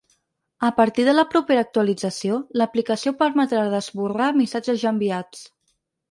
A 0.67 0.69
partir 0.77 1.03
de 1.07 1.13
la 1.15 1.25
propera 1.33 1.63
actualització, 1.65 2.39
l’aplicació 2.61 3.13
permetrà 3.19 3.67
d’esborrar 3.73 4.31
missatges 4.39 4.81
ja 4.85 4.95
enviats. 4.97 5.45